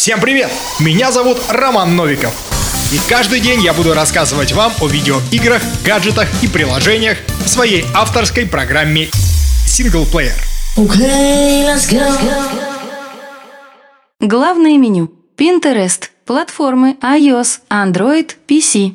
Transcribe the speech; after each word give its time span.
Всем 0.00 0.18
привет! 0.18 0.50
Меня 0.80 1.12
зовут 1.12 1.36
Роман 1.50 1.94
Новиков. 1.94 2.32
И 2.90 2.98
каждый 3.06 3.38
день 3.38 3.60
я 3.60 3.74
буду 3.74 3.92
рассказывать 3.92 4.52
вам 4.52 4.72
о 4.80 4.88
видеоиграх, 4.88 5.60
гаджетах 5.84 6.26
и 6.42 6.48
приложениях 6.48 7.18
в 7.44 7.46
своей 7.46 7.84
авторской 7.94 8.46
программе 8.46 9.10
Синглплеер. 9.66 10.32
Okay, 10.78 11.66
let's 11.66 11.86
go. 11.90 12.00
Главное 14.20 14.78
меню. 14.78 15.12
Pinterest. 15.36 16.04
Платформы 16.24 16.96
iOS, 17.02 17.58
Android, 17.68 18.36
PC. 18.48 18.94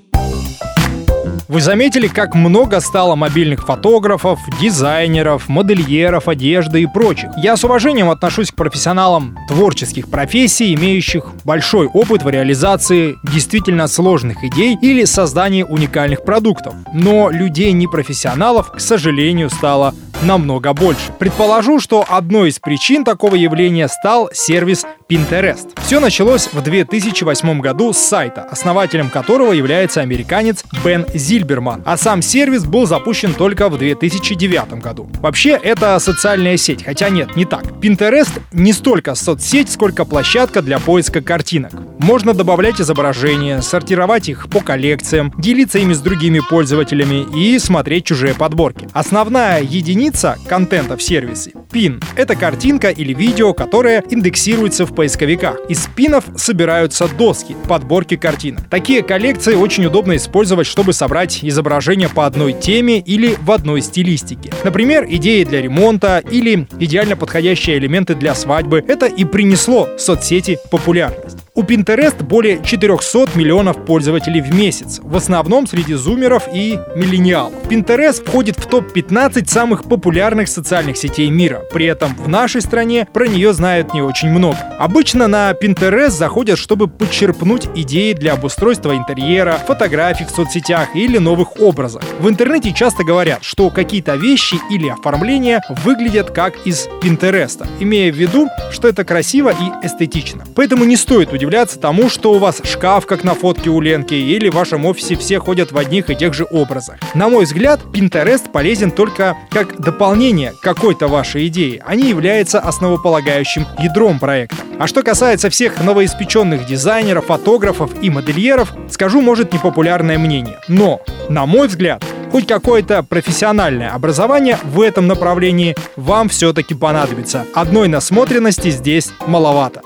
Вы 1.47 1.61
заметили, 1.61 2.07
как 2.07 2.33
много 2.33 2.79
стало 2.79 3.15
мобильных 3.15 3.67
фотографов, 3.67 4.39
дизайнеров, 4.59 5.47
модельеров 5.47 6.27
одежды 6.27 6.81
и 6.81 6.87
прочих? 6.87 7.29
Я 7.37 7.55
с 7.55 7.63
уважением 7.63 8.09
отношусь 8.09 8.49
к 8.49 8.55
профессионалам 8.55 9.37
творческих 9.47 10.09
профессий, 10.09 10.73
имеющих 10.73 11.33
большой 11.43 11.85
опыт 11.85 12.23
в 12.23 12.29
реализации 12.29 13.17
действительно 13.31 13.87
сложных 13.87 14.43
идей 14.43 14.75
или 14.81 15.05
создании 15.05 15.61
уникальных 15.61 16.23
продуктов. 16.23 16.73
Но 16.93 17.29
людей 17.29 17.73
непрофессионалов, 17.73 18.71
к 18.71 18.79
сожалению, 18.79 19.51
стало 19.51 19.93
намного 20.25 20.73
больше. 20.73 21.11
Предположу, 21.19 21.79
что 21.79 22.05
одной 22.07 22.49
из 22.49 22.59
причин 22.59 23.03
такого 23.03 23.35
явления 23.35 23.87
стал 23.87 24.29
сервис 24.33 24.85
Pinterest. 25.07 25.67
Все 25.85 25.99
началось 25.99 26.49
в 26.51 26.61
2008 26.63 27.61
году 27.61 27.93
с 27.93 27.97
сайта, 27.97 28.41
основателем 28.43 29.11
которого 29.11 29.51
является 29.51 30.01
американец 30.01 30.63
Бен 30.83 31.05
Зильберман, 31.13 31.83
а 31.85 31.95
сам 31.95 32.23
сервис 32.23 32.65
был 32.65 32.87
запущен 32.87 33.35
только 33.35 33.69
в 33.69 33.77
2009 33.77 34.81
году. 34.81 35.07
Вообще, 35.21 35.59
это 35.61 35.99
социальная 35.99 36.57
сеть, 36.57 36.83
хотя 36.83 37.09
нет, 37.09 37.35
не 37.35 37.45
так. 37.45 37.63
Pinterest 37.81 38.41
не 38.51 38.73
столько 38.73 39.13
соцсеть, 39.13 39.71
сколько 39.71 40.05
площадка 40.05 40.63
для 40.63 40.79
поиска 40.79 41.21
картинок. 41.21 41.73
Можно 41.99 42.33
добавлять 42.33 42.81
изображения, 42.81 43.61
сортировать 43.61 44.27
их 44.27 44.49
по 44.49 44.59
коллекциям, 44.59 45.31
делиться 45.37 45.77
ими 45.77 45.93
с 45.93 45.99
другими 45.99 46.39
пользователями 46.39 47.25
и 47.35 47.59
смотреть 47.59 48.05
чужие 48.05 48.33
подборки. 48.33 48.87
Основная 48.93 49.61
единица 49.61 50.14
контента 50.47 50.97
в 50.97 51.03
сервисе— 51.03 51.51
пин. 51.71 52.01
Это 52.15 52.35
картинка 52.35 52.89
или 52.89 53.13
видео, 53.13 53.53
которое 53.53 54.03
индексируется 54.09 54.85
в 54.85 54.95
поисковиках. 54.95 55.57
Из 55.69 55.87
пинов 55.95 56.25
собираются 56.37 57.07
доски, 57.07 57.55
подборки 57.67 58.15
картинок. 58.15 58.69
Такие 58.69 59.03
коллекции 59.03 59.55
очень 59.55 59.85
удобно 59.85 60.15
использовать, 60.15 60.67
чтобы 60.67 60.93
собрать 60.93 61.39
изображения 61.43 62.09
по 62.09 62.25
одной 62.25 62.53
теме 62.53 62.99
или 62.99 63.35
в 63.41 63.51
одной 63.51 63.81
стилистике. 63.81 64.51
Например, 64.63 65.05
идеи 65.07 65.43
для 65.43 65.61
ремонта 65.61 66.23
или 66.31 66.67
идеально 66.79 67.15
подходящие 67.17 67.77
элементы 67.77 68.15
для 68.15 68.33
свадьбы. 68.35 68.83
Это 68.87 69.07
и 69.07 69.25
принесло 69.25 69.89
соцсети 69.97 70.57
популярность. 70.71 71.44
У 71.57 71.63
Pinterest 71.63 72.21
более 72.21 72.61
400 72.61 73.29
миллионов 73.35 73.85
пользователей 73.85 74.41
в 74.41 74.53
месяц, 74.53 74.99
в 75.01 75.15
основном 75.15 75.67
среди 75.67 75.93
зумеров 75.93 76.49
и 76.53 76.77
миллениалов. 76.97 77.53
Pinterest 77.69 78.25
входит 78.25 78.57
в 78.57 78.65
топ-15 78.65 79.49
самых 79.49 79.85
популярных 79.85 80.49
социальных 80.49 80.97
сетей 80.97 81.29
мира. 81.29 81.61
При 81.71 81.85
этом 81.85 82.13
в 82.17 82.27
нашей 82.27 82.59
стране 82.59 83.07
про 83.13 83.29
нее 83.29 83.53
знают 83.53 83.93
не 83.93 84.01
очень 84.01 84.31
много. 84.31 84.57
Обычно 84.79 85.27
на 85.27 85.49
Pinterest 85.51 86.09
заходят, 86.09 86.59
чтобы 86.59 86.89
подчерпнуть 86.89 87.69
идеи 87.73 88.11
для 88.11 88.33
обустройства 88.33 88.93
интерьера, 88.93 89.57
фотографий 89.65 90.25
в 90.25 90.31
соцсетях 90.31 90.93
или 90.93 91.19
новых 91.19 91.61
образов. 91.61 92.03
В 92.19 92.27
интернете 92.27 92.73
часто 92.73 93.05
говорят, 93.05 93.45
что 93.45 93.69
какие-то 93.69 94.15
вещи 94.15 94.57
или 94.69 94.89
оформления 94.89 95.61
выглядят 95.85 96.31
как 96.31 96.67
из 96.67 96.89
Pinterest, 97.01 97.65
имея 97.79 98.11
в 98.11 98.15
виду, 98.17 98.49
что 98.73 98.89
это 98.89 99.05
красиво 99.05 99.51
и 99.51 99.85
эстетично. 99.87 100.43
Поэтому 100.53 100.83
не 100.83 100.97
стоит 100.97 101.31
удивляться 101.31 101.44
удивляться 101.45 101.79
тому, 101.79 102.09
что 102.09 102.33
у 102.33 102.39
вас 102.39 102.59
шкаф, 102.63 103.05
как 103.05 103.23
на 103.23 103.35
фотке 103.35 103.69
у 103.69 103.79
Ленки, 103.79 104.15
или 104.15 104.49
в 104.49 104.55
вашем 104.55 104.85
офисе 104.87 105.15
все 105.15 105.39
ходят 105.39 105.71
в 105.71 105.77
одних 105.77 106.09
и 106.09 106.15
тех 106.15 106.33
же 106.33 106.47
образах. 106.49 106.95
На 107.13 107.29
мой 107.29 107.45
взгляд, 107.45 107.81
Pinterest 107.93 108.51
полезен 108.51 108.89
только 108.89 109.37
как 109.51 109.79
дополнение 109.79 110.53
какой-то 110.63 111.07
вашей 111.07 111.45
идеи, 111.47 111.83
а 111.85 111.93
не 111.93 112.09
является 112.09 112.59
основополагающим 112.59 113.67
ядром 113.77 114.17
проекта. 114.17 114.55
А 114.79 114.87
что 114.87 115.03
касается 115.03 115.51
всех 115.51 115.83
новоиспеченных 115.83 116.65
дизайнеров, 116.65 117.27
фотографов 117.27 117.91
и 118.01 118.09
модельеров, 118.09 118.73
скажу, 118.89 119.21
может, 119.21 119.53
непопулярное 119.53 120.17
мнение. 120.17 120.57
Но, 120.67 121.01
на 121.29 121.45
мой 121.45 121.67
взгляд, 121.67 122.03
хоть 122.31 122.47
какое-то 122.47 123.03
профессиональное 123.03 123.93
образование 123.93 124.57
в 124.63 124.81
этом 124.81 125.05
направлении 125.05 125.75
вам 125.95 126.27
все-таки 126.29 126.73
понадобится. 126.73 127.45
Одной 127.53 127.87
насмотренности 127.87 128.71
здесь 128.71 129.11
маловато. 129.27 129.81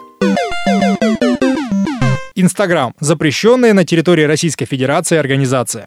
Инстаграм– 2.41 2.93
запрещенная 2.99 3.73
на 3.73 3.83
территории 3.83 4.23
Российской 4.23 4.65
Федерации 4.65 5.17
организация. 5.17 5.77